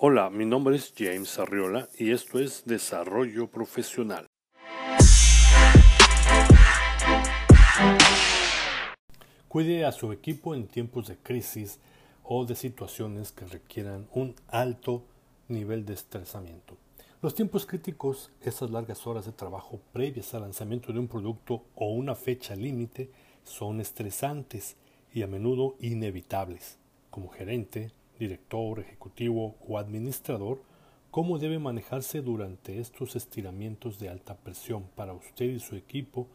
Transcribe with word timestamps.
Hola, 0.00 0.30
mi 0.30 0.46
nombre 0.46 0.76
es 0.76 0.94
James 0.96 1.40
Arriola 1.40 1.88
y 1.98 2.12
esto 2.12 2.38
es 2.38 2.64
Desarrollo 2.64 3.48
Profesional. 3.48 4.28
Cuide 9.48 9.84
a 9.84 9.90
su 9.90 10.12
equipo 10.12 10.54
en 10.54 10.68
tiempos 10.68 11.08
de 11.08 11.16
crisis 11.16 11.80
o 12.22 12.44
de 12.44 12.54
situaciones 12.54 13.32
que 13.32 13.44
requieran 13.46 14.06
un 14.14 14.36
alto 14.46 15.02
nivel 15.48 15.84
de 15.84 15.94
estresamiento. 15.94 16.76
Los 17.20 17.34
tiempos 17.34 17.66
críticos, 17.66 18.30
esas 18.40 18.70
largas 18.70 19.04
horas 19.04 19.26
de 19.26 19.32
trabajo 19.32 19.80
previas 19.92 20.32
al 20.32 20.42
lanzamiento 20.42 20.92
de 20.92 21.00
un 21.00 21.08
producto 21.08 21.64
o 21.74 21.90
una 21.90 22.14
fecha 22.14 22.54
límite, 22.54 23.10
son 23.42 23.80
estresantes 23.80 24.76
y 25.12 25.22
a 25.22 25.26
menudo 25.26 25.74
inevitables. 25.80 26.78
Como 27.10 27.30
gerente, 27.30 27.90
director, 28.18 28.80
ejecutivo 28.80 29.56
o 29.66 29.78
administrador, 29.78 30.62
cómo 31.10 31.38
debe 31.38 31.58
manejarse 31.58 32.20
durante 32.20 32.80
estos 32.80 33.16
estiramientos 33.16 33.98
de 33.98 34.08
alta 34.08 34.36
presión 34.36 34.84
para 34.94 35.14
usted 35.14 35.46
y 35.46 35.60
su 35.60 35.76
equipo 35.76 36.26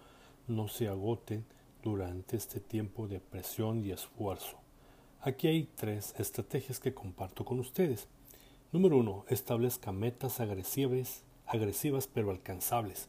no 0.48 0.68
se 0.68 0.88
agoten 0.88 1.46
durante 1.84 2.38
este 2.38 2.60
tiempo 2.60 3.08
de 3.08 3.20
presión 3.20 3.84
y 3.86 3.92
esfuerzo. 3.92 4.58
Aquí 5.22 5.48
hay 5.48 5.70
tres 5.76 6.16
estrategias 6.18 6.80
que 6.80 6.94
comparto 6.94 7.46
con 7.46 7.60
ustedes. 7.60 8.08
Número 8.72 8.98
uno, 8.98 9.26
establezca 9.30 9.92
metas 9.92 10.40
agresivas, 10.40 11.24
agresivas 11.46 12.08
pero 12.08 12.32
alcanzables. 12.32 13.08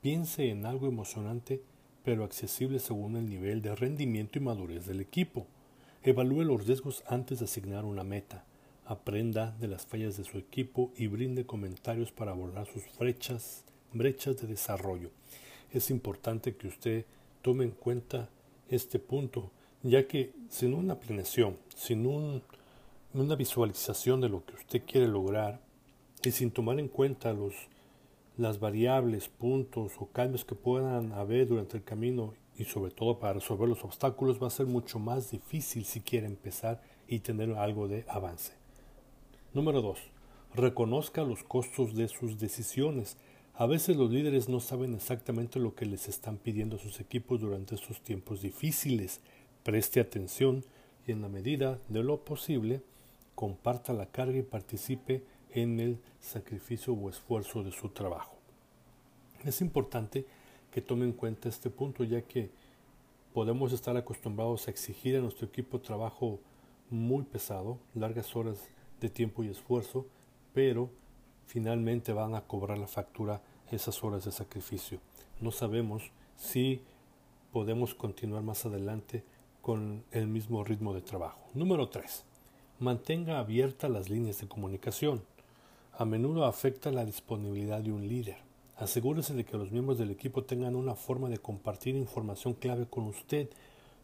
Piense 0.00 0.50
en 0.50 0.66
algo 0.66 0.86
emocionante 0.86 1.62
pero 2.04 2.24
accesible 2.24 2.78
según 2.78 3.16
el 3.16 3.28
nivel 3.28 3.60
de 3.60 3.74
rendimiento 3.74 4.38
y 4.38 4.42
madurez 4.42 4.86
del 4.86 5.00
equipo. 5.00 5.46
Evalúe 6.04 6.44
los 6.44 6.64
riesgos 6.64 7.02
antes 7.08 7.40
de 7.40 7.46
asignar 7.46 7.84
una 7.84 8.04
meta. 8.04 8.44
Aprenda 8.86 9.56
de 9.58 9.66
las 9.66 9.84
fallas 9.84 10.16
de 10.16 10.22
su 10.22 10.38
equipo 10.38 10.92
y 10.96 11.08
brinde 11.08 11.44
comentarios 11.44 12.12
para 12.12 12.30
abordar 12.30 12.68
sus 12.68 12.84
brechas, 12.96 13.64
brechas 13.92 14.40
de 14.40 14.46
desarrollo. 14.46 15.10
Es 15.72 15.90
importante 15.90 16.54
que 16.54 16.68
usted 16.68 17.04
tome 17.42 17.64
en 17.64 17.72
cuenta 17.72 18.30
este 18.68 19.00
punto, 19.00 19.50
ya 19.82 20.06
que 20.06 20.32
sin 20.48 20.72
una 20.72 21.00
planeación, 21.00 21.58
sin 21.74 22.06
una 22.06 23.34
visualización 23.34 24.20
de 24.20 24.28
lo 24.28 24.44
que 24.46 24.54
usted 24.54 24.82
quiere 24.86 25.08
lograr 25.08 25.60
y 26.22 26.30
sin 26.30 26.52
tomar 26.52 26.78
en 26.78 26.88
cuenta 26.88 27.32
los, 27.32 27.54
las 28.36 28.60
variables, 28.60 29.28
puntos 29.28 29.94
o 29.98 30.06
cambios 30.06 30.44
que 30.44 30.54
puedan 30.54 31.12
haber 31.12 31.48
durante 31.48 31.76
el 31.76 31.82
camino 31.82 32.34
y 32.58 32.64
sobre 32.64 32.90
todo 32.90 33.18
para 33.18 33.34
resolver 33.34 33.68
los 33.68 33.84
obstáculos 33.84 34.42
va 34.42 34.48
a 34.48 34.50
ser 34.50 34.66
mucho 34.66 34.98
más 34.98 35.30
difícil 35.30 35.84
si 35.84 36.00
quiere 36.00 36.26
empezar 36.26 36.82
y 37.06 37.20
tener 37.20 37.52
algo 37.52 37.86
de 37.86 38.04
avance. 38.08 38.52
Número 39.54 39.80
2. 39.80 39.98
Reconozca 40.54 41.22
los 41.22 41.44
costos 41.44 41.94
de 41.94 42.08
sus 42.08 42.38
decisiones. 42.38 43.16
A 43.54 43.66
veces 43.66 43.96
los 43.96 44.10
líderes 44.10 44.48
no 44.48 44.60
saben 44.60 44.94
exactamente 44.94 45.60
lo 45.60 45.74
que 45.74 45.86
les 45.86 46.08
están 46.08 46.36
pidiendo 46.36 46.76
a 46.76 46.80
sus 46.80 47.00
equipos 47.00 47.40
durante 47.40 47.76
estos 47.76 48.02
tiempos 48.02 48.42
difíciles. 48.42 49.20
Preste 49.62 50.00
atención 50.00 50.64
y 51.06 51.12
en 51.12 51.22
la 51.22 51.28
medida 51.28 51.78
de 51.88 52.02
lo 52.02 52.24
posible 52.24 52.82
comparta 53.36 53.92
la 53.92 54.06
carga 54.06 54.38
y 54.38 54.42
participe 54.42 55.22
en 55.52 55.78
el 55.78 55.98
sacrificio 56.20 56.92
o 56.92 57.08
esfuerzo 57.08 57.62
de 57.62 57.70
su 57.70 57.88
trabajo. 57.90 58.36
Es 59.44 59.60
importante 59.60 60.26
que 60.78 60.82
tome 60.82 61.06
en 61.06 61.12
cuenta 61.12 61.48
este 61.48 61.70
punto, 61.70 62.04
ya 62.04 62.22
que 62.22 62.50
podemos 63.34 63.72
estar 63.72 63.96
acostumbrados 63.96 64.68
a 64.68 64.70
exigir 64.70 65.16
a 65.16 65.20
nuestro 65.20 65.48
equipo 65.48 65.80
trabajo 65.80 66.38
muy 66.88 67.24
pesado, 67.24 67.80
largas 67.96 68.36
horas 68.36 68.68
de 69.00 69.08
tiempo 69.08 69.42
y 69.42 69.48
esfuerzo, 69.48 70.06
pero 70.54 70.88
finalmente 71.46 72.12
van 72.12 72.36
a 72.36 72.42
cobrar 72.42 72.78
la 72.78 72.86
factura 72.86 73.42
esas 73.72 74.04
horas 74.04 74.24
de 74.24 74.30
sacrificio. 74.30 75.00
No 75.40 75.50
sabemos 75.50 76.12
si 76.36 76.80
podemos 77.52 77.92
continuar 77.92 78.44
más 78.44 78.64
adelante 78.64 79.24
con 79.60 80.04
el 80.12 80.28
mismo 80.28 80.62
ritmo 80.62 80.94
de 80.94 81.00
trabajo. 81.00 81.40
Número 81.54 81.88
3. 81.88 82.24
Mantenga 82.78 83.40
abiertas 83.40 83.90
las 83.90 84.10
líneas 84.10 84.40
de 84.40 84.46
comunicación. 84.46 85.24
A 85.94 86.04
menudo 86.04 86.44
afecta 86.44 86.92
la 86.92 87.04
disponibilidad 87.04 87.80
de 87.80 87.90
un 87.90 88.06
líder. 88.06 88.46
Asegúrese 88.78 89.34
de 89.34 89.44
que 89.44 89.56
los 89.56 89.72
miembros 89.72 89.98
del 89.98 90.12
equipo 90.12 90.44
tengan 90.44 90.76
una 90.76 90.94
forma 90.94 91.28
de 91.28 91.38
compartir 91.38 91.96
información 91.96 92.54
clave 92.54 92.86
con 92.86 93.08
usted, 93.08 93.50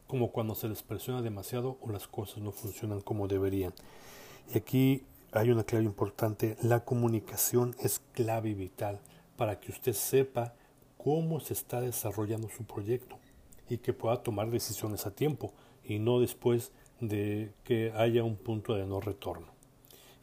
como 0.09 0.33
cuando 0.33 0.57
se 0.57 0.69
les 0.69 0.83
presiona 0.83 1.23
demasiado 1.23 1.79
o 1.81 1.93
las 1.93 2.09
cosas 2.09 2.39
no 2.39 2.51
funcionan 2.51 3.01
como 3.01 3.29
deberían. 3.29 3.73
Y 4.53 4.59
aquí 4.59 5.05
hay 5.31 5.53
una 5.53 5.63
clave 5.63 5.85
importante, 5.85 6.57
la 6.61 6.85
comunicación 6.85 7.77
es 7.79 8.03
clave 8.15 8.51
y 8.51 8.55
vital 8.55 8.99
para 9.37 9.61
que 9.61 9.71
usted 9.71 9.93
sepa 9.93 10.55
cómo 10.99 11.39
se 11.39 11.53
está 11.53 11.81
desarrollando 11.81 12.49
su 12.49 12.65
proyecto 12.65 13.17
y 13.71 13.79
que 13.79 13.93
pueda 13.93 14.25
tomar 14.25 14.51
decisiones 14.51 15.07
a 15.07 15.15
tiempo 15.15 15.53
y 15.85 16.01
no 16.01 16.19
después 16.19 16.73
de 17.01 17.53
que 17.63 17.93
haya 17.93 18.25
un 18.25 18.37
punto 18.37 18.75
de 18.75 18.87
no 18.87 19.01
retorno. 19.01 19.54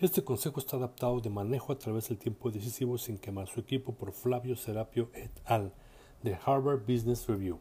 Este 0.01 0.23
consejo 0.23 0.59
está 0.59 0.77
adaptado 0.77 1.21
de 1.21 1.29
manejo 1.29 1.71
a 1.71 1.77
través 1.77 2.09
del 2.09 2.17
tiempo 2.17 2.49
decisivo 2.49 2.97
sin 2.97 3.19
quemar 3.19 3.47
su 3.47 3.59
equipo 3.59 3.93
por 3.93 4.13
Flavio 4.13 4.55
Serapio 4.55 5.11
et 5.13 5.29
al. 5.45 5.71
de 6.23 6.35
Harvard 6.43 6.79
Business 6.87 7.27
Review. 7.27 7.59